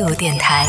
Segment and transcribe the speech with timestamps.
[0.00, 0.66] 度电台，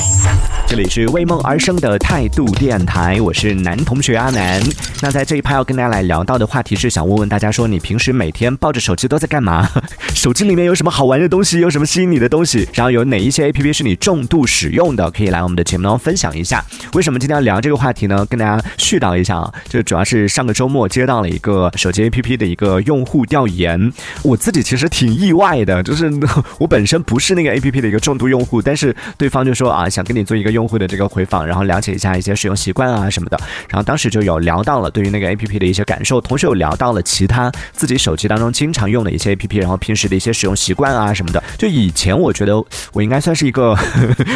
[0.67, 4.61] 这里是为梦而生的态度电台，我是男同学阿南。
[5.01, 9.69] 那在这一趴要跟大家来聊到的话题是，想问问大家说，你平时每天抱着手机都在干嘛？
[10.13, 11.61] 手机里面有什么好玩的东西？
[11.61, 12.67] 有什么吸引你的东西？
[12.73, 15.09] 然后有哪一些 A P P 是你重度使用的？
[15.11, 16.63] 可以来我们的节目当中分享一下。
[16.93, 18.25] 为什么今天要聊这个话题呢？
[18.25, 23.91] 跟大家絮叨一下啊，就主要是上个周末接到了一个手机 A P P 的一个用户调研，
[24.23, 26.11] 我自己其实挺意外的，就是
[26.59, 33.39] 我本身不是那个 A P P 的一个重度用户，但是对方就说啊，想跟你做一个用户的这个回访，然后了解一下一些使用习惯啊什么的。
[33.69, 41.43] 然后当时就有聊到了对于那个 A P P 的一些感受，同时有聊到了其他自己手机当中经常用的一些 A P P，然后平时的一些使用习惯啊什么的。
[41.55, 42.55] 就以前我觉得
[42.93, 43.77] 我应该算是一个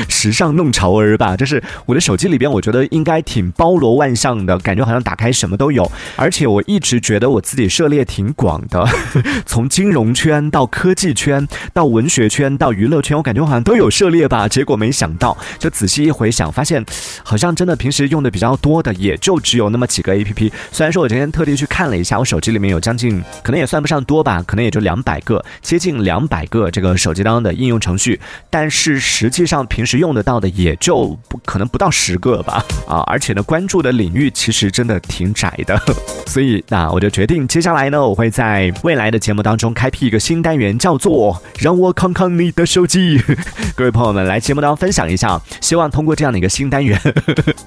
[0.08, 5.92] 时尚弄潮儿吧，就是我的手机里边，我觉得应该挺包罗万象的，感觉好像打开什么都有。
[6.16, 8.88] 而且我一直觉得我自己涉猎挺广的，
[9.48, 14.48] 从金融圈到科技圈到文学圈到娱乐圈，我感觉好像都有涉猎吧。
[14.48, 16.84] 结果没想到，就仔细一回想，发现
[17.24, 20.54] 好像真的平时用的比较多的，也就只有那么几个 A P P。
[20.72, 32.64] 虽然说我今天特地去看了一下，我手机里面有将近，可能也算不上多吧，可能也就两百个，接近两百个这个手机当中的应用程序，但是实际上平时用得到的也就不可能不到十个吧。
[32.88, 35.80] 啊，而且呢，关注的领域其实真的挺窄的。
[36.28, 43.22] 所以那我就决定，接下来呢，我会在未来的节目当中开辟一个新单元，叫做“让我看看你的手机”。
[43.76, 47.00] 各位朋友们，来节目当中分享一下，希望通过这样的一个新单元，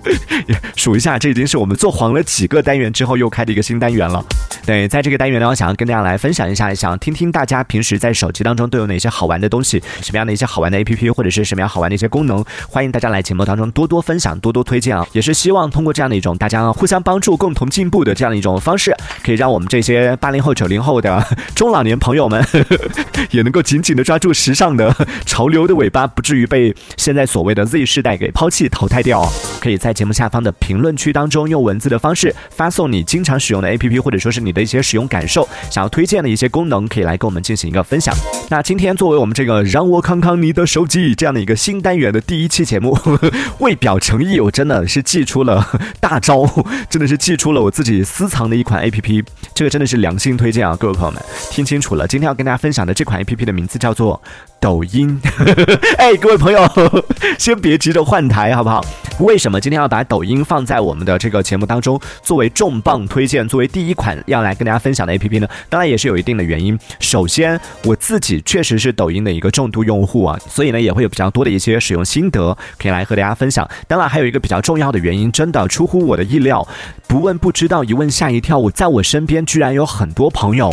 [0.76, 4.24] 数一下，这已经是我们做黄了几个单元之后又开的一个新单元了。
[4.64, 15.06] 对，在这个单元呢，我想要跟大家来分享一下，想听听大家平时在手机当中都有哪些好玩的东西，什么样的一些好玩的 APP，或者是什么样好玩的一些功能，欢迎大家来节目当中多多分享，多多推荐啊！
[15.12, 18.94] 也是希望通过这样的一种大家互相帮助、共同进步的这样的一种方式，
[19.24, 22.44] 可以让我们这些八零后、九零后的中老年朋友们，
[23.30, 24.94] 也能够紧紧的抓住时尚的
[25.24, 29.28] 潮流的尾巴，不至于被现在所谓的 Z 世代给抛弃淘汰掉。
[29.60, 38.14] 可以在节目下方的评论区当中用文字的方式发送你经常使用的 APP，或者说是你的一些使用感受，想要推荐的一些功能，可以来跟我们进行一个分享。
[38.50, 42.96] 那今天作为我们这个让我看看你的手机这样的一个新单元的第一期节目，
[43.58, 45.66] 为表诚意，我真的是寄出了
[46.00, 46.46] 大招，
[46.88, 49.24] 真的是寄出了我自己私藏的一款 APP，
[49.54, 50.76] 这个真的是良心推荐啊！
[50.76, 54.20] 各位朋友们，听清楚了，今天要跟大家分享的这款 APP 的名字叫做
[54.60, 55.20] 抖音。
[55.98, 56.60] 哎，各位朋友，
[57.38, 58.84] 先别急着换台，好不好？
[59.20, 65.48] 为什么今天要把抖音放在我们的这个节目当中，作为重磅推荐，作为第一款要来跟大家分享的 APP 呢？
[65.68, 66.78] 当然也是有一定的原因。
[67.00, 73.68] 首先，我自己确实是抖音的一个重度用户啊，所以呢也会有比较多的一些使用心得可以来和大家分享。
[73.88, 76.66] 当然，还有一个比较重要的原因，真的出乎我的意料，
[77.08, 78.56] 不问不知道，一问吓一跳。
[78.56, 80.68] 我在我身边居然有很多朋友，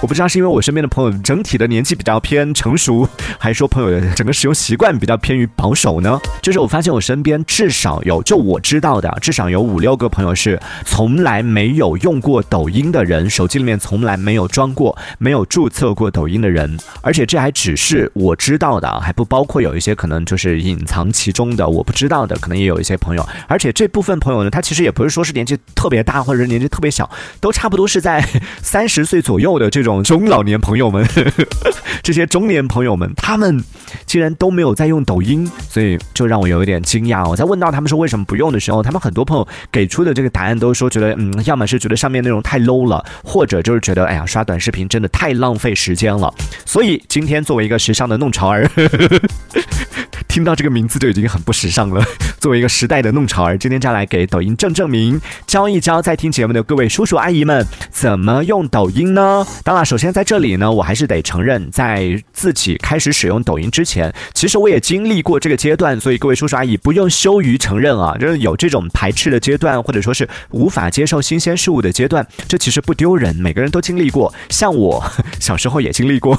[0.00, 3.06] 我不知道是因为我身边的朋友整体的年纪比较偏成熟，
[3.38, 6.18] 还是说朋友的整个使用习惯比较偏于保守呢？
[6.42, 23.28] 就是我发现我身边至少有，就我知道的，至少有五六个朋友是从来没有用过抖音的人，手机里面从来没有装过、没有注册过抖音的人，而且这还只是我知道的，还不包括有一些可能就是隐藏其中的我不知道的，可能也有一些朋友。
[23.48, 27.08] 而且这部分朋友呢，他其实也不是说是年纪特别大，或者是年纪特别小，
[27.40, 28.26] 都差不多是在
[28.62, 31.06] 三十岁左右的这种中老年朋友们，
[32.02, 33.62] 这些中年朋友们，他们
[34.06, 37.28] 竟然都没有在用抖音，所以就让我有一点惊讶。
[37.28, 46.32] 我在问到他们说为什么不用的时候，他们很多朋友给出的这个答案都是说觉得，嗯，要么是觉得上面内容太 low 了，或者就是觉得，哎呀，刷短视频真的太浪费时间了。
[46.64, 48.68] 所以今天作为一个时尚的弄潮儿。
[50.28, 52.02] 听到这个名字就已经很不时尚了。
[52.42, 59.46] 作为一个时代的弄潮儿，今天就来给抖音正正名，教一教在听节目的各位叔叔阿姨们怎么用抖音呢？
[59.62, 66.00] 当然，首先在这里呢，我还是得承认，在自己开始使用抖音之前，其实我也经历过这个阶段。
[66.00, 74.34] 所以各位叔叔阿姨不用羞于承认啊，就是有这种排斥的阶段，或者说是无法接受新鲜事物的阶段，这其实不丢人，每个人都经历过。
[74.48, 75.00] 像我
[75.38, 76.36] 小时候也经历过，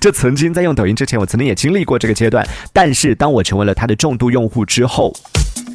[0.00, 3.14] 就曾经在用抖音之前，我曾经也经历过这个阶段，但是。
[3.14, 5.14] 当我成为了它的重度用户之后。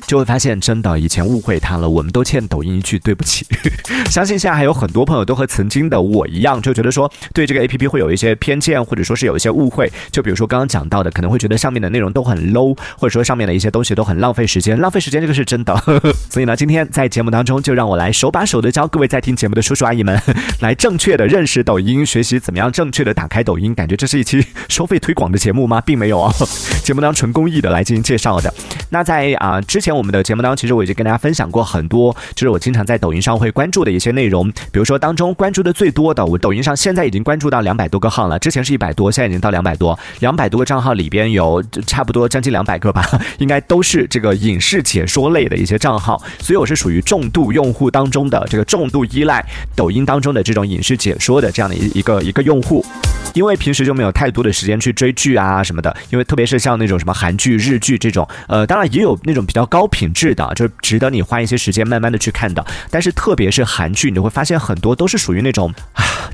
[0.05, 3.47] 就会发现，真的以前误会他了，我们都欠抖音一句对不起。
[4.11, 9.91] 相信现在还有很多朋友都和曾经的我一样，就觉得说对这个 A P P 会有一些偏见，或者说是有一些误会。
[10.11, 14.79] 就比如说刚刚讲到的，可能会觉得上面的内容都很 low，或者说上面的一些东西都很浪费时间。
[14.79, 15.73] 浪费时间这个是真的。
[16.29, 20.21] 所以呢，今天在节目当中，就让我来手把手的教各位在听节目的叔叔阿姨们，
[20.59, 23.73] 来正确的认识抖音，学习怎么样正确的打开抖音。
[23.73, 25.81] 感觉这是一期收费推广的节目吗？
[25.81, 26.31] 并没有啊，
[26.83, 28.53] 节目当中纯公益的来进行介绍的。
[28.89, 34.49] 那在啊之前我们的节目当中，其实我已经跟大家分享过很多，就是我经常在抖音上会关注的一些内容。
[34.71, 39.99] 比如说当中关注的最多的，我抖音上现在已经关注到两百多个号了，之前是一百多，现在已经到两百多。
[40.19, 43.05] 两百多个账号里边有差不多将近两百个吧，
[43.39, 49.45] 应该都是这个影视解说类的一些账号，所以我是属于重度用户当中的这个重度依赖
[49.75, 52.85] 抖音当中的这种影视解说的这样的一一个一个用户。
[53.33, 62.63] 因为平时就没有太多的时间去追剧啊什么的，因为特别是像那种什么韩剧、日剧这种，呃，当然也有那这种比较高品质的，就是值得你花一些时间慢慢的去看的。
[62.91, 65.73] 但是特别是韩剧，你就会发现很多都是属于那种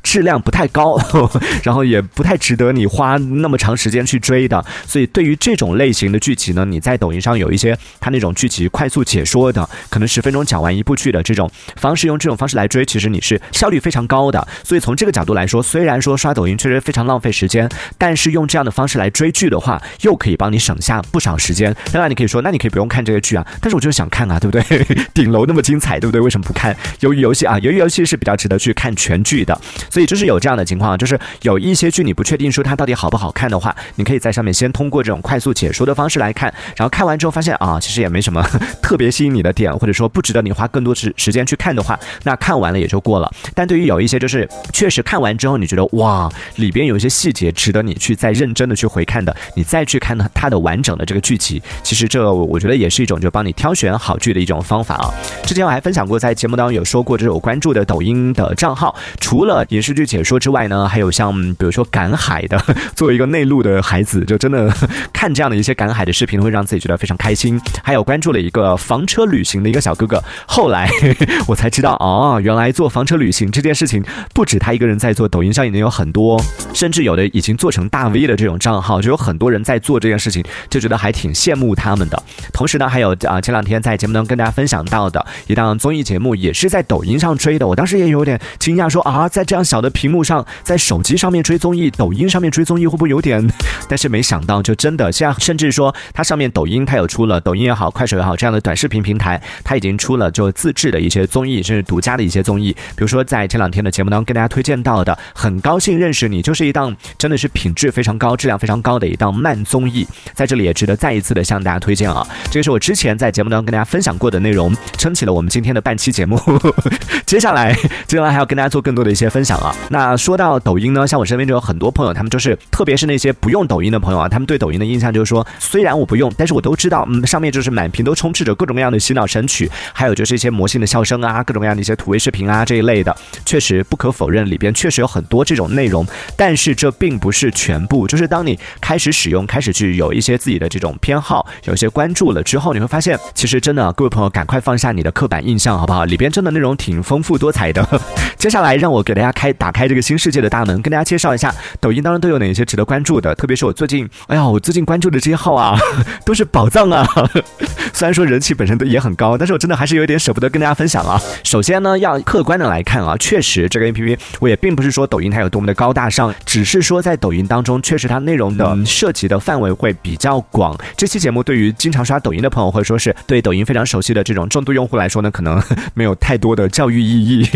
[0.10, 1.00] 质量不太高，
[1.62, 4.66] 然后也不太值得你花那么长时间去追的。
[4.88, 14.48] 所以对于这种类型的剧集呢，你在抖音上有一些它那种剧集快速解说的，可能十分钟讲完一部剧的这种方式，用这种方式来追，其实你是效率非常高的。
[14.64, 16.80] 所以从这个角度来说，虽然说刷抖音确实。
[16.80, 21.76] 非常浪费时间，但是用这样的方式来追剧的话，又可以帮你省下不少时间。
[21.92, 24.86] 当然，你可以说，那你可以不用看这个剧啊，但是我就是想看啊，对不对？
[25.14, 26.22] 顶楼那么精彩，对不对？
[26.22, 26.76] 为什么不看？
[27.02, 29.60] 鱿鱼游戏啊，鱿鱼游戏是比较值得去看全剧的。
[29.90, 38.42] 所以所以就是有这样的情况，就是有一些剧你不确定说它到底好不好看的话，你可以在上面先通过这种快速解说的方式来看，然后看完之后发现啊，其实也没什么
[38.82, 43.30] 特别吸引你的点，或者说不值得你花更多时时间去看的话，那看完了也就过了。
[43.54, 46.80] 但对于有一些就是确实看完之后你觉得哇里边。
[46.88, 55.12] 有一些细节值得你去再认真的去回看的，你再去看它的完整的这个剧集，其实这我觉得也是一种就帮你挑选好剧的一种方法啊。
[55.44, 62.58] 之前我还分享过，在节目当中有说过，就是我关注的抖音的账号，除了影视剧解说之外呢，还有像比如说赶海的，
[62.96, 64.72] 作为一个内陆的孩子，就真的
[65.12, 67.60] 看这样的一些赶海的视频，会让自己觉得非常开心。
[67.84, 70.90] 还有关注了一个房车旅行的一个小哥哥，后来
[71.48, 74.04] 我才知道，哦，原来做房车旅行这件事情
[74.34, 76.40] 不止他一个人在做，抖音上已经有很多。
[76.74, 82.24] 甚至有的已经做成大 V 的这种账号，就有很多人在做这件事情，就觉得还挺羡慕他们的。
[82.54, 87.68] 同时呢，还有啊，前两天在节目当中跟大家分享到的一档综艺节目，也是在抖音上追的。
[87.68, 93.46] 我当时也有点惊讶，说啊，在这样小的屏幕上，在手机上面追综艺，抖音上面追综艺会不会有点？
[93.90, 102.72] 但是没想到，就真的现在，甚至说它上面抖音它有出了，抖音也好，快手也好，这样的短视频平台，它已经出了就自制的一些综艺，甚至独家的一些综艺。
[102.96, 106.54] 比如说在前两天的节目当中跟大家推荐到的，很高兴认识你，就。
[106.60, 112.22] 是一档真的是品质非常高、质量非常高的一档慢综艺，在这里也值得再一次的向大家推荐啊！
[112.52, 116.38] 这个是我之前在节目当中跟大家分享过的内容，撑起了我们今天的半期节目。
[117.26, 117.74] 接下来，
[118.08, 119.69] 接下来还要跟大家做更多的一些分享啊！
[119.90, 136.06] 那说到抖音呢，像我身边就有很多朋友，他们就是，特别是那些不用抖音的朋友啊，他们对抖音的印象就是说，虽然我不用，但是我都知道，嗯，上面就是满屏都充斥着各种各样的洗脑神曲，还有就是一些魔性的笑声啊，各种各样的一些土味视频啊这一类的，确实不可否认，里边确实有很多这种内容，
[136.38, 136.60] 但。
[136.60, 146.04] 是这并不是全部，就是当你开始使用，开始去有一些自己的这种偏好，有一些关注了之后，你会发现，其实真的，各位朋友，赶快放下你的刻板印象，好不好？
[146.04, 147.88] 里边真的内容挺丰富多彩的。
[148.38, 155.78] 接下来让我给大家开打开这个新世界的大门，跟大家介绍一下抖音当中都有哪些值得关注的，特别是我最近，哎呀，我最近关注的这些号啊，
[156.26, 157.06] 都是宝藏啊。
[157.94, 161.22] 虽然说人气本身都也很高，但是我真的还是有点舍不得跟大家分享啊。
[161.44, 166.34] 首先呢，要客观的来看啊，确实这个 A P P 我也并不是说抖音它有多么的高大上。
[166.46, 170.78] 只是说，在抖音当中，确实它内容的涉及的范围会比较广。
[170.96, 175.62] 这期节目对于经常刷抖音的朋友，或者说是对抖音非常熟悉的这种重度用户来说呢，可能
[175.94, 177.50] 没有太多的教育意义。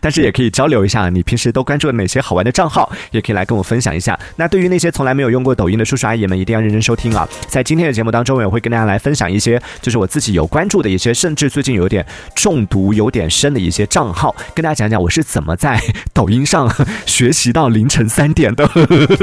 [0.00, 4.18] 但是也可以交流一下，你平时都关注了哪些好玩的账号，也可以来跟我分享一下。
[4.36, 7.28] 那对于那些从来没有用过抖音的叔叔阿姨们，一定要认真收听啊！
[7.48, 15.80] 在今天的节目当中，我也会跟大家来分享一些，就是我自己有关注的一些，甚至最近有点中毒有点深的一些账号，跟大家讲讲我是怎么在
[16.14, 16.72] 抖音上
[17.04, 18.70] 学习到凌晨三点的，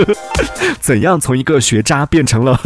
[0.81, 2.59] 怎样从一个学渣变成了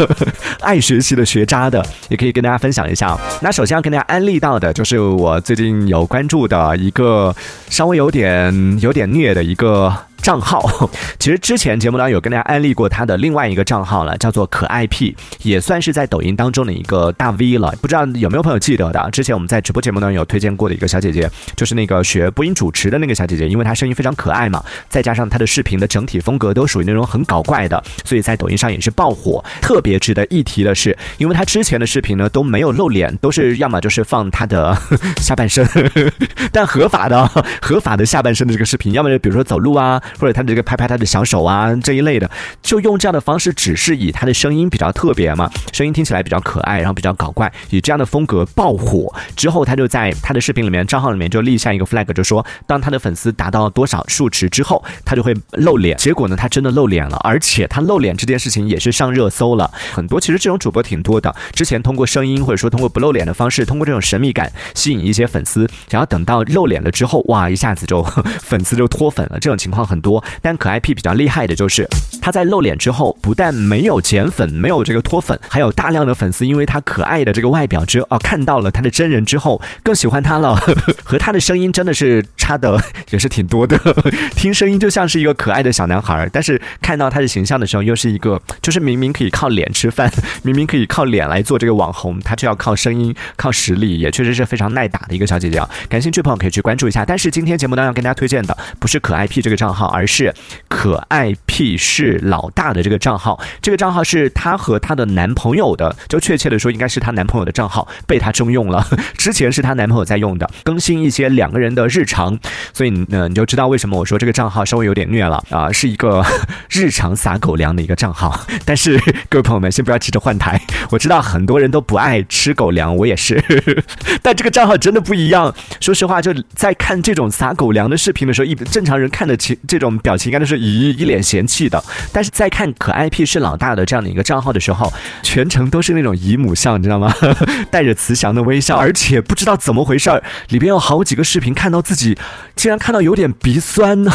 [0.62, 3.16] 爱学习的学渣的，也可以跟大家分享一下。
[3.42, 7.36] 那首先要跟大家安利到的就是我最近有关注的一个
[7.70, 7.99] 稍微。
[8.00, 10.09] 有点有点虐的一个。
[10.22, 17.74] 账号 其实之前节目当中有跟大家安利过他的另外一个账号了，叫做可爱 P，也算是在抖音当中的一个大 V 了。
[17.82, 19.10] 不知道有没有朋友记得的？
[19.12, 29.44] 之前我们在直播节目当中有推荐过的一个小姐姐，就是那个学播音主持的那个小姐姐，因为她声音非常可爱嘛，再加上她的视频的整体风格都属于那种很搞怪的，所以在抖音上也是爆火。
[29.62, 34.78] 特别值得一提的是，因为她之前的视频呢都没有露脸，都是要么就是放她的
[35.22, 35.68] 下半身，
[36.52, 37.28] 但合法的
[37.62, 40.02] 合法的下半身的这个视频，要么就比如说走路啊。
[40.18, 42.30] 或者他这个拍拍他的小手啊这一类的，
[42.62, 55.98] 就用这样的方式，只是以他的声音比较特别嘛，声音听起来比较可爱，然后比较搞怪，以这样的风格爆火之后，他就在他的视频里面账号里面就立下一个 flag，就说当他的粉丝达到多少数值之后，他就会露脸。
[55.98, 59.72] 结果呢，他真的露脸了，而且他露脸这件事情也是上热搜了。
[59.94, 68.02] 很多其实这种主播挺多的，之前通过声音或者说通过不露脸的方式，通过这种神秘感吸引一些粉丝，然后等到露脸了之后，哇，一下子就
[68.42, 69.38] 粉丝就脱粉了。
[69.40, 71.88] 这种情况很多，但可爱 P 比较厉害的就是
[72.22, 83.78] 他在露脸之后，不但没有减粉，没有这个脱粉，还有大量的粉丝因为他可爱的这个外表之哦看到了他的真人之后更喜欢他了，呵 呵和他的声音真的是差的也是挺多的。
[84.36, 90.12] 听声音就像是一个可爱的小男孩，但是看到他的形象的时候，又是一个就是明明可以靠脸吃饭，
[90.44, 95.70] 明明可以靠脸来做这个网红，他就要靠声音、靠实力，也确实是非常耐打的一个小姐姐啊。
[95.88, 97.04] 感兴趣朋友可以去关注一下。
[97.06, 100.34] 但是今天节目当中要跟大家推荐的不是可爱 P 这个账号，而是
[100.68, 103.40] 可爱 P 是老大的这个账号。
[103.62, 108.86] 这个账号是她和她的男朋友的，就确切的说应该是她男朋友的账号被她征用了。
[109.18, 112.38] 之前是她男朋友在用的，更新一些两个人的日常，
[112.74, 116.24] 所以呢你就知道为什么我说这个账号稍微有点虐了啊，是一个
[116.70, 118.40] 日常撒狗粮的一个账号。
[118.66, 123.44] 但是各位朋友们先不要急着换台，我知道很多人都不爱吃狗粮，我也是，
[124.22, 125.54] 但这个账号真的不一样。
[125.80, 134.92] 说实话，就在看这种撒狗粮的视频的时候，一正常人看的起这种表情应该都是咦一脸嫌弃的，但是在看可爱 P 是老大的这样的一个账号的时候，
[135.24, 137.14] 全程都是那种姨母笑，你知道吗？
[137.72, 142.18] 带着慈祥的微笑，而且不知道怎么回事儿，里边有好几个视频看到自己
[142.56, 144.12] 竟然看到有点鼻酸呢。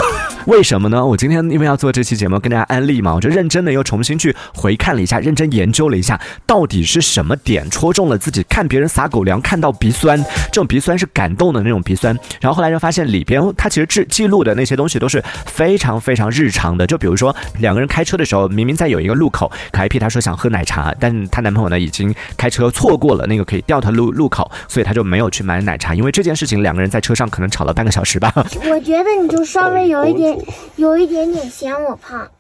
[0.47, 1.05] 为什么呢？
[1.05, 10.23] 我今天因为要做这期节目跟大家安利嘛，我就认真的又重新去回看了一下，认真研究了一下，到底是什么点戳中了自己，看别人撒狗粮看到鼻酸，
[10.53, 12.15] 这种鼻酸是感动的那种鼻酸。
[12.41, 25.95] 然后后来就发现里边他其实记记录的那些东西都是非常非常日常的，就比如说两个人开车的时候，明明在有一个路口，可爱 P 他说想喝奶茶，但她男朋友呢已经开车错过了那个可以掉头路路口，所以他就没有去买奶茶。
[25.95, 28.33] 因为这件事情，两个人在车上可能吵了半个小时吧。
[28.69, 30.34] 我觉得你就稍微有一点，
[30.77, 32.31] 有一点点嫌我胖。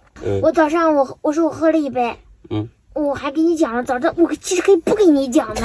[0.42, 2.16] 我早上我我说我喝了一杯，
[2.50, 5.62] 嗯，我还给你讲了，早上我其实可以不给你讲的，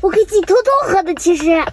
[0.00, 1.14] 我可以自己偷偷喝的。
[1.14, 1.66] 其实我干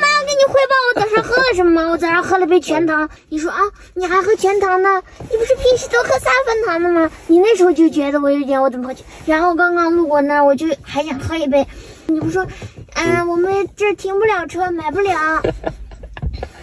[0.00, 1.90] 嘛要跟你汇报我早上喝了什么？
[1.90, 3.08] 我早上喝了杯全糖。
[3.28, 3.58] 你说啊，
[3.94, 5.00] 你还喝全糖呢？
[5.30, 7.10] 你不是平时都喝三分糖的吗？
[7.28, 9.04] 你那时候就觉得我有点我怎么喝去？
[9.26, 11.66] 然后刚刚路过那儿，我就还想喝一杯。
[12.06, 12.46] 你不说，
[12.94, 15.40] 嗯、我们这儿停不了车，买不了，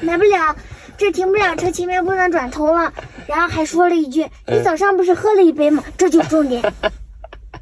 [0.01, 0.55] 买不了。
[1.01, 2.93] 这停不了车，前面不能转头了。
[3.25, 6.61] 然后还说了一句：“你早上不是喝了一杯吗？”这就是重点。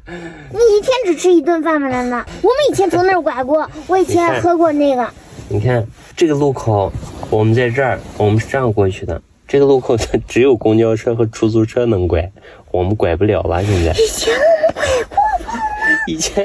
[0.06, 1.88] 你一天只吃一顿饭吗？
[1.88, 2.18] 难道？
[2.42, 5.08] 我们以前从那儿拐过，我以前还喝过那个。
[5.48, 5.82] 你看
[6.14, 6.92] 这个路口，
[7.30, 9.22] 我们在这儿，我们是这样过去的。
[9.48, 12.30] 这个路口它只有公交车和出租车能拐，
[12.70, 13.62] 我们拐不了吧？
[13.62, 15.16] 现在以前我们拐过
[15.46, 15.58] 吗？
[16.06, 16.44] 以前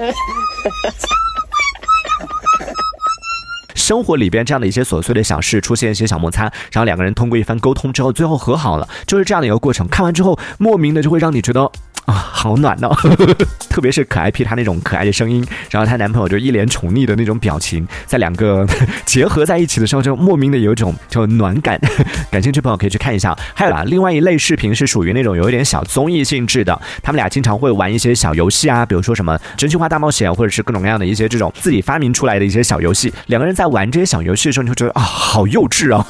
[3.85, 9.87] 生活里边这样的一些琐碎的小事出现一些小摩擦，然后两个人通过一番沟通之后，最后和好了，就是这样的一个过程。
[9.87, 11.71] 看完之后，莫名的就会让你觉得。
[12.05, 12.95] 啊，好暖哦！
[13.69, 18.65] 特别是可爱 P 她那种可爱的声音，然后她男朋友就一脸宠溺的那种表情，在两个
[19.05, 21.79] 结合在一起的时候，就莫名的有一种就暖感。
[22.31, 23.35] 感兴趣朋友可以去看一下。
[23.53, 33.11] 还有啊，另外一类视频是属于那种有一点小综艺性质的，他们俩经常会玩一些小游戏啊，比如说什么真心话大冒险，或者是各种各样的一些这种自己发明出来的一些小游戏。
[33.27, 36.05] 两个人在玩这些小游戏的时候，你会觉得啊，好幼稚啊。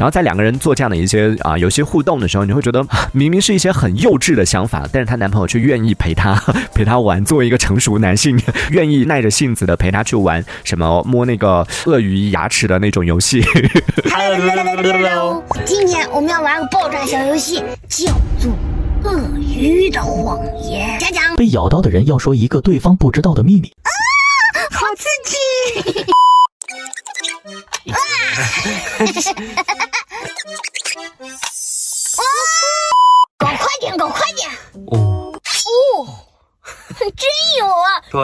[0.00, 6.34] 然后在两个人做这样的一些啊游戏互动的时候，你会觉得明明是一些很幼稚的想法，但是她男朋友却愿意陪她
[6.72, 7.22] 陪她玩。
[7.22, 8.40] 作为一个成熟男性，
[8.70, 13.44] 愿意耐着性子的陪她去玩什么摸那个鳄鱼牙齿的那种游戏。
[15.66, 18.50] 今天我们要玩个爆炸小游戏，叫做
[19.04, 20.98] 鳄鱼的谎言。
[20.98, 23.92] 讲讲，被咬到的人要说一个对方不知道的秘密啊。
[24.70, 25.36] 好刺激！
[27.92, 27.96] 哇！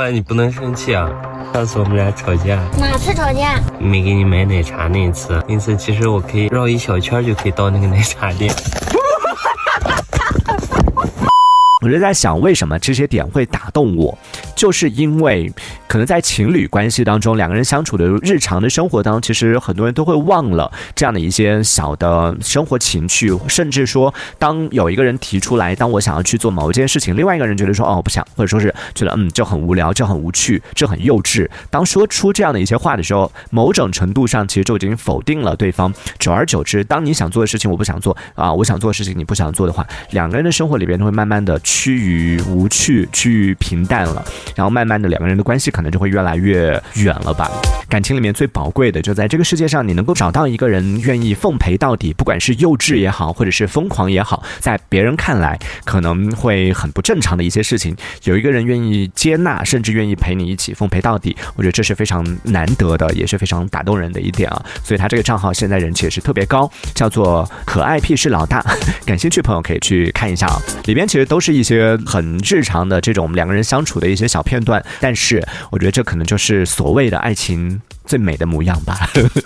[0.06, 0.08] 啊！
[0.08, 1.10] 你不能生气啊！
[1.52, 3.60] 上次我们俩吵架，哪次吵架？
[3.80, 8.54] 没给你买奶茶那一次，那次其实我可以绕一小圈就可以到那个奶茶店。
[11.82, 14.16] 我就在想，为什么这些点会打动我？
[14.56, 15.52] 就是因为
[15.86, 31.48] 可能在情侣关系当中，两个人相处的日常的生活当中，其实很多人都会忘了这样的一些小的生活情趣，甚至说，当有一个人提出来，当我想要去做某一件事情，另外一个人觉得说哦不想，或者说是觉得嗯就很无聊，就很无趣，就很幼稚。
[31.70, 35.92] 当说出这样的一些话的时候，某种程度上其实就已经否定了对方。
[36.18, 47.50] 久而久之，当你想做的事情我不想做啊，我想做的事情你不想做的话，两个人的生活里边都会慢慢的趋于无趣，趋于平淡了，然后慢慢的两个人的关系可能就会越来越远了吧。
[47.88, 64.64] 感情里面最宝贵的就在这个世界上，你能够找到一个人愿意奉陪到底，不管是幼稚也好，或者是疯狂也好，在别人看来可能会很不正常的一些事情，有一个人愿意接纳，甚至愿意陪你一起奉陪到底，我觉得这是非常难得的，也是非常打动人的一点啊。
[64.82, 68.64] 所以他这个账号现在人气也是特别高，叫做可爱屁事老大，
[69.06, 70.58] 感兴趣朋友可以去看一下啊。
[70.86, 77.81] 里边其实都是一些很日常的这种两个人相处的一些小小片段，但是我觉得这可能就是所谓的爱情。
[78.06, 78.96] 最美的模样吧，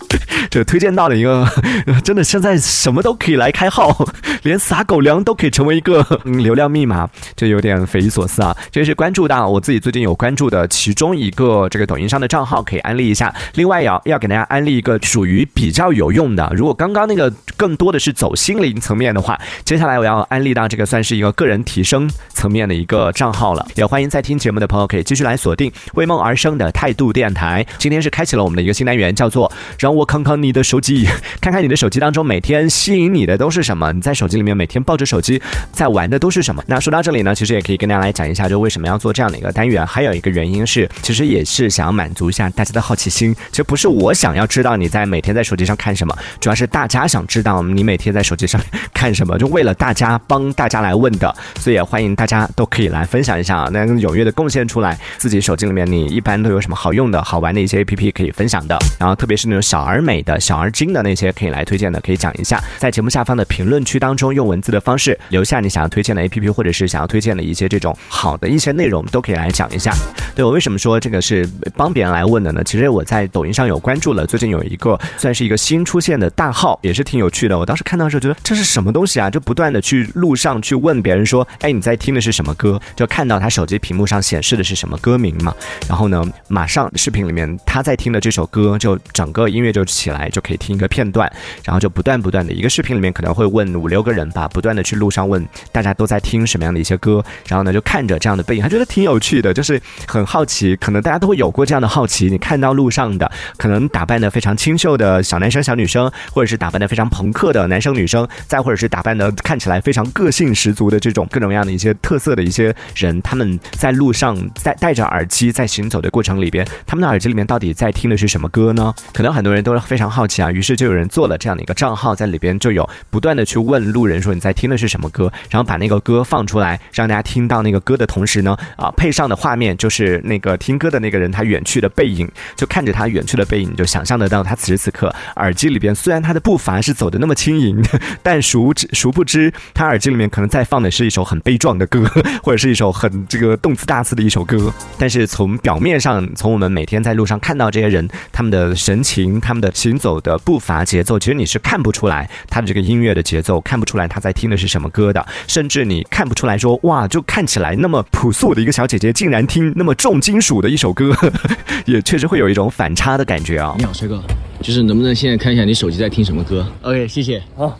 [0.51, 1.47] 这推荐到了一个，
[2.05, 4.07] 真的现在什么都可以来开号，
[4.43, 8.57] 连撒狗粮都可以成为一个流量密码，就有点匪夷所思啊。
[8.71, 13.35] 这是关注到我自己最近有关注的其中一个这个抖音上的账号，可以安利一下。
[13.55, 23.67] 另外要要给大家安利一个属于比较有用的，如果刚刚那个更多的是走心灵层面的话，接下来我要安利到这个算是一个个人提升层面的一个账号了。
[23.75, 27.65] 也欢迎在听节目的朋友可以继续来锁定为梦而生的态度电台。
[27.79, 28.50] 今天是开启了我。
[28.51, 31.07] 我们的一个新单元叫做“让我看看你的手机，
[31.41, 33.93] 看看你的手机当中每天吸引你的都是什么？
[33.93, 35.41] 你在手机里面每天抱着手机
[35.71, 39.87] 在玩的都是什么？”那说到这里呢，其实也可以跟大家来讲一下，就为什么要做这样的一个单元。
[39.87, 43.33] 还有一个原因是，其实也是想要满足一下大家的好奇心。
[43.51, 48.61] 其实不是我想要知道你在每天在手机上看什么，主要是大家想知道你每天在手机上
[48.93, 51.33] 看什么，就为了大家帮大家来问的。
[51.61, 58.31] 所以也欢迎大家都可以来分享一下，那踊跃的贡献出来自己手机里面你一般都有什么好用的好玩的一些 APP 可以。
[58.41, 69.93] 分享的，然后特别是那种小而美的、小而精的那些，可以来推荐的，可以讲一下，在节目下方的评论区当中，用文字的方式留下你想要推荐的 APP，或者是想要推荐的一些这种好的一些内容，都可以来讲一下。
[70.35, 72.65] 对我为什么说这个是帮别人来问的呢？
[72.65, 77.59] 其实我在抖音上有关注了，最近有一个算是一个新出现的大号，也是挺有趣的。
[77.59, 79.29] 我当时看到的时候觉得这是什么东西啊？
[79.29, 82.81] 就不断的去路上去问别人说，哎，你在听的是什么歌？
[82.97, 85.55] 就看到他手机屏幕上显示的是什么歌名嘛？
[85.87, 88.30] 然后呢，马上视频里面他在听的这。
[88.31, 91.29] 这首歌就整个音乐就起来，就可以听一个片段，
[91.65, 118.20] 然后就不断不断的一个视频里面可能会问五六个人吧，不断的去路上问大家都在听什么样的一些歌，然后呢就看着这样的背影，他觉得挺有趣的，就是很好奇，可能大家都会有过这样的好奇，你看到路上的可能打扮的非常清秀的小男生小女生，或者是打扮的非常朋克的男生女生，再或者是打扮的看起来非常个性十足的这种各种各样的一些特色的一些人，他们在路上在戴着耳机在行走的过程里边，他们的耳机里面到底在听的。
[118.21, 118.95] 是什么歌呢？
[119.15, 137.83] 可能很多人都非常好奇啊，于是就有人做了这样的一个账号，在里边就有不断的去问路人说你在听的是什么歌，然后把那个歌放出来，让大家听到那个歌的同时呢，啊，配上的画面就是那个听歌的那个人他远去的背影，就看着他远去的背影，就想象得到他此时此刻耳机里边虽然他的步伐是走的那么轻盈，
[138.23, 142.05] 但殊知殊不知他耳机里面可能在放的是一首很悲壮的歌，
[142.43, 148.00] 或者是一首很这个动次大次的一首歌，但是从表面上，从我们每天在路上看到这些人。
[148.33, 161.15] 他们的神情，他们的行走的步伐节奏，其实你是看不出来他的这个音乐的节奏，看不出来他在听的是什么歌的，甚至你看不出来说哇，就看起来那么朴素的一个小姐姐，竟然听那么重金属的一首歌，
[161.87, 163.75] 也确实会有一种反差的感觉啊。
[163.79, 164.23] 你好，帅哥，
[164.63, 167.43] 就是能不能现在看一下你手机在听什么歌？OK，谢谢。
[167.57, 167.79] 好。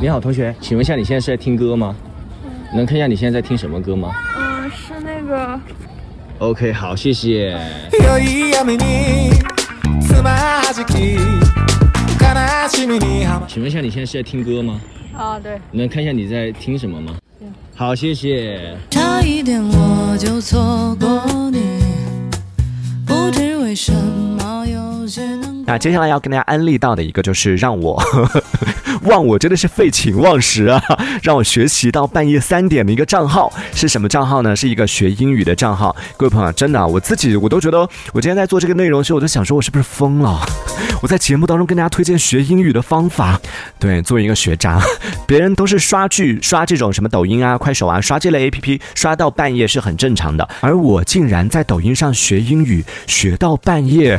[0.00, 1.94] 你好，同学，请问一下你现在是在听歌吗？
[2.74, 4.10] 能看一下你现在在听什么歌吗？
[4.36, 5.60] 嗯是那个
[6.38, 7.54] ，OK，好，谢谢。
[13.46, 14.80] 请问一下，你现在是在听歌吗？
[15.14, 15.60] 啊，对。
[15.72, 17.14] 能看一下你在听什么吗？
[17.76, 18.74] 好，谢谢。
[18.88, 21.60] 差一点我就错过你，
[23.06, 25.62] 不知为什么有些能。
[25.66, 28.02] 那接下来要跟大家安利到的一个就是让我。
[29.04, 30.82] 忘我真的是废寝忘食啊！
[31.22, 34.54] 让我学习到半夜三点的一个账号是什么账号呢？
[34.54, 35.94] 是一个学英语的账号。
[36.16, 40.40] 各位朋友，真的，我自己我都觉得，我今天在做这个内容的时候，我就想说，我是不是疯了？
[41.02, 43.40] 我在节目当中跟大家推荐学英语的方法，
[43.78, 44.80] 对，作为一个学渣，
[45.26, 54.18] 别人都是刷剧、刷这种什么抖音啊、快手啊，刷这类 A P P，刷到半夜是很正常的，而我竟然在抖音上学英语，学到半夜。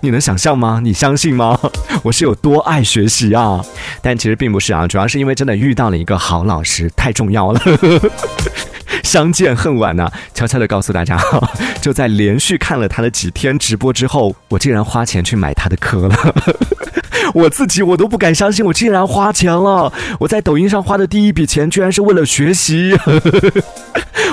[0.00, 0.80] 你能想象吗？
[0.82, 1.58] 你相信吗？
[2.04, 3.64] 我是有多爱学习啊！
[4.02, 7.60] 但其实并不是啊，主要是因为真的遇到了一个好老师，太重要了。
[9.02, 11.18] 相见恨晚呐、悄悄的告诉大家，
[11.80, 16.34] 就在连续看了他的几天直播之后，我竟然花钱去买他的课了。
[17.34, 19.92] 我自己我都不敢相信，我竟然花钱了。
[20.20, 22.96] 我在抖音上花的第一笔钱，居然是为了学习。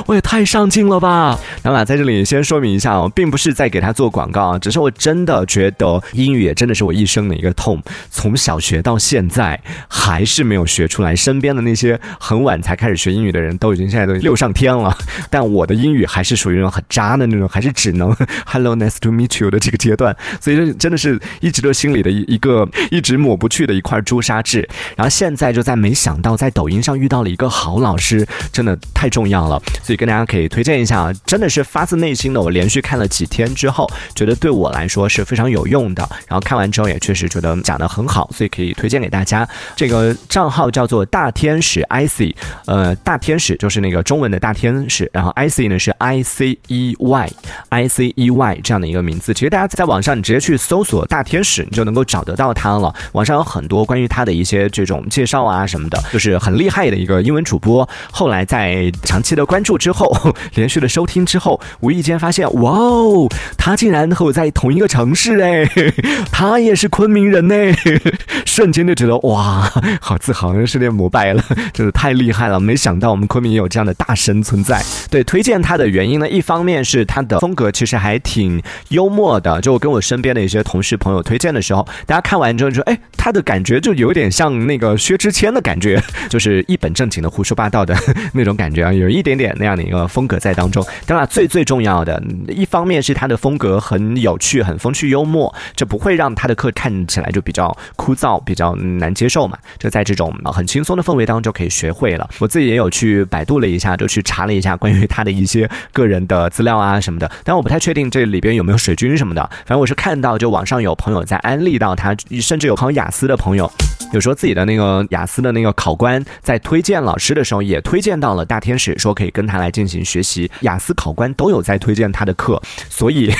[0.07, 1.39] 我也太上进了吧！
[1.63, 7.81] 当然，在这里先说明一下哦，并不是在给他做广告啊，只是我真的觉得英语也真的是我一生的一个痛，
[8.11, 11.15] 从小学到现在还是没有学出来。
[11.15, 14.95] 身边的那些很晚才开始学英语的人都已经现在都六上天了，
[15.29, 24.67] 但我的英语还是属于那种很渣的那种，还是只能 Hello, nice to meet you 的这个阶段，所以这真的是一直都心里的一一个一直抹不去的一块朱砂痣。
[24.95, 29.61] 然后现在就在没想到在抖音上遇到了一个好老师，真的太重要了。
[29.83, 32.41] 所以跟大家可以推荐一下啊，真的是发自内心的。
[32.41, 36.07] 我连续看了几天之后，觉得对我来说是非常有用的。
[36.27, 39.47] 然后看完之后也确实觉得讲得很好，所以可以推荐给大家。
[39.75, 42.33] 这个账号叫做大天使 icy，
[42.65, 47.31] 呃，大天使就是那个中文的大天使，然后 icy 呢是 i c e y
[47.69, 49.33] i c e y 这样的一个名字。
[49.33, 52.93] 其实大家在网上你直接去搜索大天使，你就能够找得到他了。
[53.13, 57.87] 网上有很多关于他的一些这种介绍啊什么的，就是很厉害的一个英文主播。
[58.11, 60.11] 后来在长期的关注之后，
[60.55, 65.65] 连续的收听之后，无意间发现，哇哦，他竟然和我在同一个城市哎，
[66.31, 67.55] 他也是昆明人呢，
[68.45, 72.59] 瞬间就觉得哇，好自豪，是有点膜拜了，真的太厉害了！
[72.59, 74.81] 没想到我们昆明也有这样的大神存在。
[75.09, 87.95] 对，推荐他的原因呢，一方面是他的风格其实还挺幽默的，就跟我身边的一些同事朋友推荐的时候，大家看完之后你说，哎，他的感觉就有点像那个薛之谦的感觉， 就是一本正经的胡说八道的
[88.33, 90.85] 那种感觉啊，有一点点那样的一个风格在当中。
[91.07, 99.57] 当然，最最重要的一方面是他的风格很有趣、很风趣幽默，这不会让他的课看起来就比较枯燥、比较难接受嘛。
[99.79, 102.29] 就在这种很轻松的氛围当中就可以学会了。
[102.37, 109.41] 我自己也有去百度了一下，就去查了一下关于他的一些个人的资料啊什么的，但我不太确定这里边有没有水军什么的。
[109.65, 113.71] 反正我是看到，就网上有朋友在安利到他，甚至有考雅思的朋友。
[114.13, 120.49] 有说自己的那个雅思的那个考官在推荐老师的时候，也推荐到了大天使，说可以跟他来进行学习。
[120.61, 123.33] 雅思考官都有在推荐他的课，所以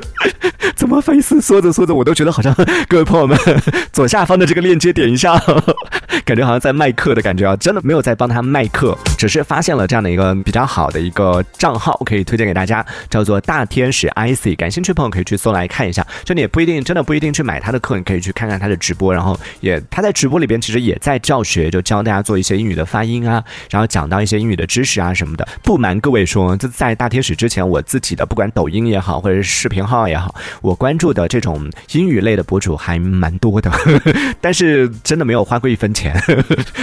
[0.76, 2.54] 怎么翻译说着说着，我都觉得好像
[2.86, 3.36] 各位朋友们
[3.92, 5.36] 左下方的这个链接点一下，
[6.24, 7.56] 感觉好像在卖课的感觉啊！
[7.56, 14.56] 真的没有在帮他卖课，只是发现了这样的一个比较好的一个账号，可以推荐给大家，叫做大天使 ic。
[14.56, 16.06] 感兴趣朋友可以去搜来看一下。
[16.24, 19.82] 就你也不一定真的不一定去买他的课，你可以去看看他的直播，播然后也。
[19.90, 25.46] 他在直播里边其实也在教学，就教大家做一些英语的发音啊，然后讲到一些英语的知识啊什么的。
[25.62, 33.70] 不瞒各位说，就在大天使之前，我自己的不管抖音也好，或者是视频号也好，我关注的这种英语类的博主还蛮多的，
[34.42, 36.14] 但是真的没有花过一分钱。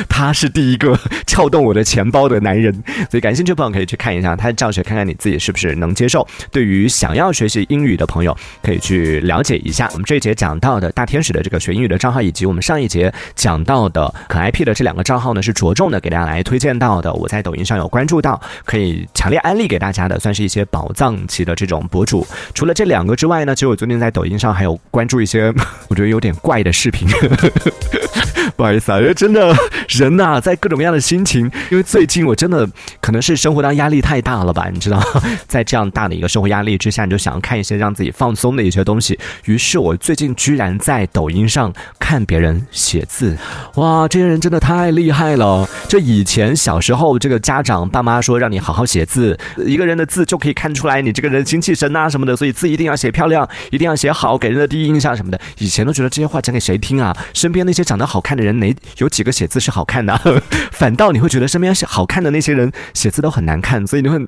[0.08, 0.98] 他是第一个
[1.28, 2.74] 撬动我的钱包的男人，
[3.10, 6.26] 所以感兴趣的朋友可以去看一下他的教学，看看你自己是不是能接受。
[6.52, 13.14] 对于想要学习英语的朋友，可以去了解一下我们这一节讲到的大天使的这个学英语的账号，以及我们上一节。
[13.36, 17.14] 讲到的可 IP 的这两个账号呢，是着重的给大家来推荐到的。
[17.14, 22.26] 我在抖音上有关注到，可以强烈安利给大家的，算是一些宝藏级的这种博主。
[22.54, 25.54] 除了这两个之外呢，其实我最近在抖音上还有关注一些
[25.88, 27.08] 我觉得有点怪的视频。
[28.56, 29.56] 不好意思啊，因为真的
[29.90, 32.68] 人呐、在各种各样的心情，因为最近我真的
[33.02, 35.02] 可能是生活当压力太大了吧，你知道，
[35.48, 39.18] 在这样大的一个生活压力之下，你就想要看一些让自己放松的一些东西。
[39.46, 43.38] 于是我最近居然在抖音上看别人写字，
[43.76, 45.68] 哇，这些人真的太厉害了！
[45.88, 55.40] 就以前小时候，这个家长爸妈说让你好好写字，一个人的字就可以看出来你这个人精气神啊什么的，所以字一定要写漂亮，一定要写好，给人的第一印象什么的。
[55.58, 57.16] 以前都觉得这些话讲给谁听啊？
[57.34, 60.20] 身边那些长得好看的人，哪有几个写字是好看的？
[60.72, 64.20] 反倒你会觉得身边是好看的那些人写字都很难看，所以你会，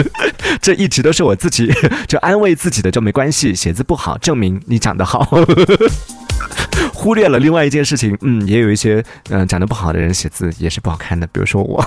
[0.62, 1.72] 这一直都是我自己
[2.06, 5.26] 就安慰自己的，就没关系，写字不好证明你长得好。
[6.94, 11.84] 忽略了另外一件事情，嗯，也有一些嗯、长得不好的人写字也是不好看的，比如说我，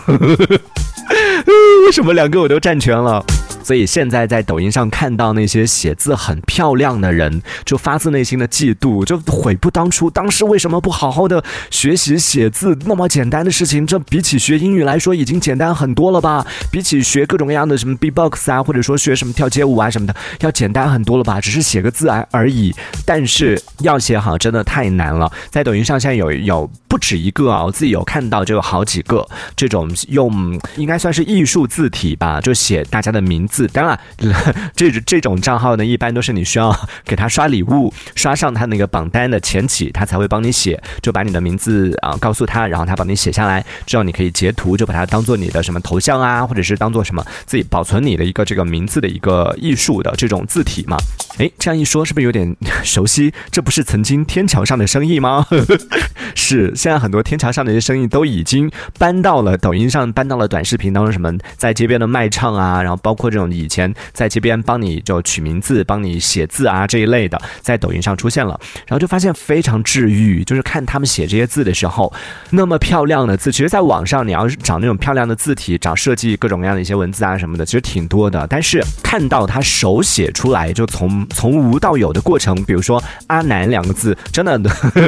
[1.85, 3.23] 为什么两个我都占全了？
[3.63, 10.09] 所以现在在抖音上看到那些写字很漂亮的人，就发自内心的嫉妒，就悔不当初。
[10.09, 12.77] 当时为什么不好好的学习写字？
[12.85, 16.45] 那么简单的事情，这比起学英语来说已经简单很多了吧？
[16.71, 21.39] 比起学各种各样的什么 B-box 啊，或者说学什么跳街舞啊什么的，要简单很多了吧？
[21.39, 22.73] 只是写个字而而已。
[23.05, 25.31] 但是要写好真的太难了。
[25.49, 33.67] 在抖音上现在有有不止一个啊，我自己有看到就有好几个这种用应该算是艺术字体吧，就写大家的名字。
[33.67, 33.99] 当然，
[34.75, 50.97] 这这种账号呢，一般都是你需要给他刷礼物，刷上他那个榜单的前几，他才会帮你写，就把你的名字啊告诉他，然后他帮你写下来，之后你可以截图，就把它当做你的什么头像啊，或者是当做什么自己保存你的一个这个名字的一个艺术的这种字体嘛。
[51.37, 53.33] 哎，这样一说是不是有点 熟悉？
[53.51, 55.45] 这不是曾经天桥上的生意吗？
[56.35, 72.11] 是，现在很多天桥上的一些生意都已经搬到了抖音上，搬到了短视频当中，什么在街边的卖唱啊，然后包括这种以前在街边帮你就取名字、帮你写字啊这一类的，在抖音上出现了，然后就发现非常治愈，就是看他们写这些字的时候，
[72.51, 84.57] 那么漂亮的字，其实在网上你要是找那种漂亮的字体，找设计各种各样的一些文字啊什么的，其实挺多的，但是看到他手写出来，就从从无到有的过程，比如说“阿南”两个字，真的，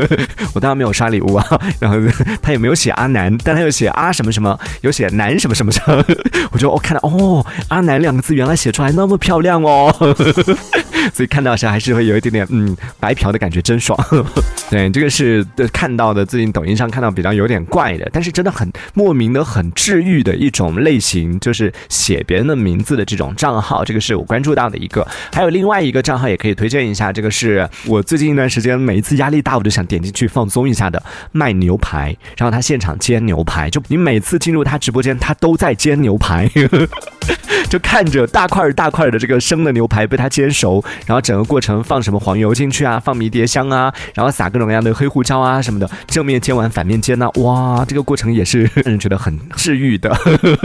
[0.54, 1.46] 我当然没有刷礼物啊。
[1.80, 1.98] 然后
[2.42, 6.04] 他也没有写阿南，但他又写阿什么什么，有写南什么什么什么。
[6.52, 9.94] 我就哦看到哦，阿南两个字原来写出来那么漂亮哦。
[9.98, 10.58] 呵 呵
[11.14, 13.98] 所以看到时候还是会有一点点嗯白嫖的感觉，真爽。
[14.70, 23.84] 对，这个是看到的，最近抖音上看到比较有点怪的，但是真的很莫名的很治愈的一种类型，就是写别人的名字的这种账号。
[23.84, 27.12] 这个是我关注到的一个，还有另外一个账号也可以推荐一下。
[27.12, 36.50] 这个是我最近一段时间每一次压力大，我就想点进去放松一下的，卖牛排，然后他现场煎牛排，就你每次进入他直播间，他都在煎牛排。
[37.70, 50.16] 就看着大块大块的这个生的牛排被他煎熟，然后整个过程放什么黄油进去啊，放迷迭香啊，然后撒各种各样的黑胡椒啊什么的，正面煎完反面煎呢，哇，这个过程也是 让人觉得很治愈的。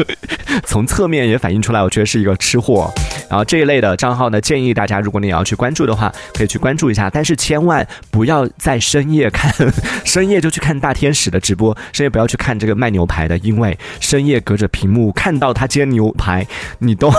[0.64, 2.92] 从侧面也反映出来，我觉得是一个吃货。
[3.28, 9.52] 然后这一类的账号呢，建议大家如果你也要去关注的话，可以去关注一下，但是千万不要在深夜看，
[10.04, 16.46] 深夜就去看大天使的直播，深夜不要去看这个卖牛排的，因为深夜隔着屏幕看到他煎牛排。
[16.80, 17.12] 你都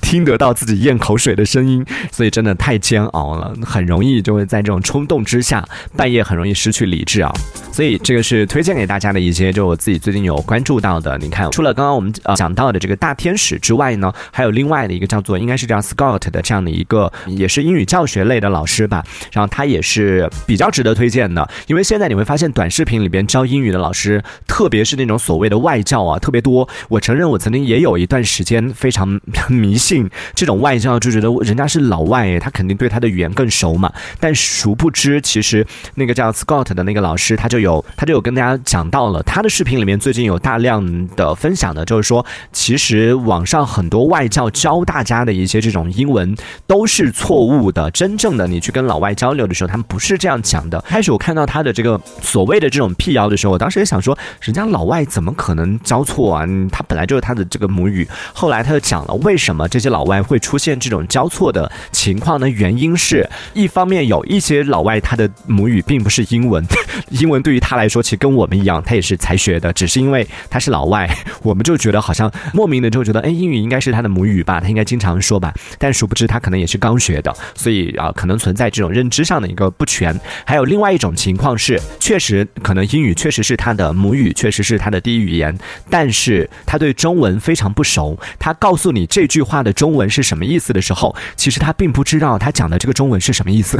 [0.00, 7.32] 听得到自己咽口水的声音，所以真的太煎熬了，很容易就会在这种冲动之下，半夜很容易失去理智啊。
[7.72, 11.18] 所以这个是推荐给大家的一些，就我自己最近有关注到的。
[11.18, 19.04] 你看，除了刚刚我们呃讲到的这个大天使之外呢，还有另外的一个叫做应该是叫 Scott 的这样的一个，也是英语教学类的老师吧。
[19.32, 26.66] 然后他也是比较值得推荐的，因为现在你会发现短视频里边教英语的老师，特别是那种所谓的外教啊，特别多。
[26.88, 33.92] 我承认我曾经也有一段时间非常 迷信这种外教，就觉得人家是是老外，他肯定对他的语言更熟嘛。
[34.18, 37.84] 但殊不知，其实那个叫 Scott 的那个老师，他就有。
[37.96, 46.34] 他就有跟大家讲到了，他的视频里面最近有大量的分享的，就是说，其实网上很多外教教大家的一些这种英文
[46.66, 47.90] 都是错误的。
[47.90, 50.80] 真正的你去跟老外交流的时候，他们不是这样讲的。
[50.82, 56.46] 开始我看到他的这个所谓的这种辟谣的时候，我当时也想说，人家老外怎么可能教错啊？
[56.70, 58.06] 他本来就是他的这个母语。
[58.32, 62.48] 后来他又讲了为什么这些老外会出现这种交错的情况呢？
[62.48, 66.64] 原因是一方面有一些老外他的母语并不是英文，
[67.10, 71.08] 英文对于他来说，其实跟我们一样，他也是才学的，只是因为他是老外，
[71.42, 75.52] 我们就觉得好像莫名的就觉得，哎，英语应该是他的母语吧，他应该经常说吧。
[75.78, 80.18] 但殊不知他可能也是刚学的，所以啊，可能存在这种认知上的一个不全。
[80.44, 85.56] 还有另外一种情况是，确实可能英语确实是他的母语，确实是他的第一语言，
[85.90, 88.18] 但是他对中文非常不熟。
[88.38, 93.76] 他告诉你这句话的中文是什么意思的时候，其实他并不知道他讲的这个中文是什么意思。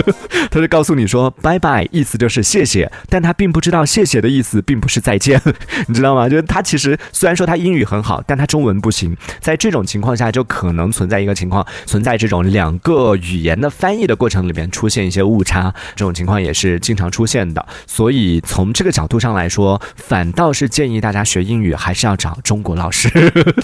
[0.50, 3.18] 他就告诉你说拜拜，意思就是谢谢，但。
[3.28, 5.38] 他并不知道谢谢的意思，并不是再见，
[5.86, 6.28] 你知道吗？
[6.30, 9.14] 就是他其实虽然说他英语很好，但他中文不行。
[9.38, 17.66] 在这种情况下，就可能存在一个情况，存在这种两个语言的翻译的过程里边出现一些误差，这种情况也是经常出现的。
[17.86, 23.10] 所以从这个角度上来说，反倒是建议大家学英语还是要找中国老师。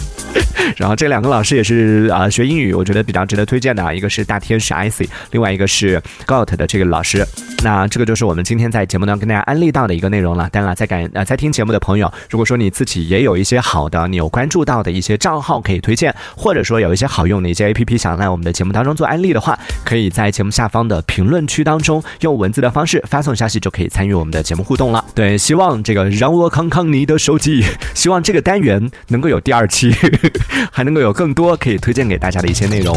[0.77, 7.25] 然后这两个老师也是啊，学英语我觉得比较值得推荐的啊，一个是大天使 icy，另外一个是 got 的这个老师。
[7.63, 9.45] 那这个就是我们今天在节目当中跟大家。
[9.45, 10.49] 安利到的一个内容了。
[10.51, 25.05] 当然，在感呃在听节目的朋友，如果说你自己也有一些好的，你有关注到的一些账号可以推荐，或者说有一些好用的一些 A P P 想在我们的节目当中做安利的话，可以在节目下方的评论区当中用文字的方式发送消息，就可以参与我们的节目互动了。
[25.15, 29.95] 对，希望这个让我看看你的手机，希望这个单元能够有第二期，
[30.73, 32.97] 还能够有更多可以推荐给大家的一些内容。